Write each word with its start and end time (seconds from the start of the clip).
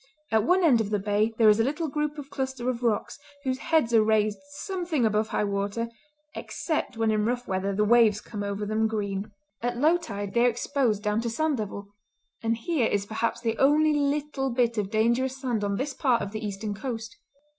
At 0.31 0.45
one 0.45 0.63
end 0.63 0.81
of 0.81 0.89
the 0.89 0.97
bay 0.97 1.31
there 1.37 1.47
is 1.47 1.59
a 1.59 1.63
little 1.63 1.87
group 1.87 2.17
or 2.17 2.23
cluster 2.23 2.67
of 2.71 2.81
rocks 2.81 3.19
whose 3.43 3.59
heads 3.59 3.93
are 3.93 4.01
raised 4.03 4.39
something 4.49 5.05
above 5.05 5.27
high 5.27 5.43
water, 5.43 5.89
except 6.33 6.97
when 6.97 7.11
in 7.11 7.23
rough 7.23 7.47
weather 7.47 7.75
the 7.75 7.83
waves 7.85 8.19
come 8.19 8.41
over 8.41 8.65
them 8.65 8.87
green. 8.87 9.31
At 9.61 9.77
low 9.77 9.97
tide 9.97 10.33
they 10.33 10.43
are 10.45 10.49
exposed 10.49 11.03
down 11.03 11.21
to 11.21 11.29
sand 11.29 11.59
level; 11.59 11.89
and 12.41 12.57
here 12.57 12.87
is 12.87 13.05
perhaps 13.05 13.41
the 13.41 13.59
only 13.59 13.93
little 13.93 14.49
bit 14.49 14.79
of 14.79 14.89
dangerous 14.89 15.39
sand 15.39 15.63
on 15.63 15.75
this 15.77 15.93
part 15.93 16.23
of 16.23 16.31
the 16.31 16.43
eastern 16.43 16.73
coast. 16.73 17.15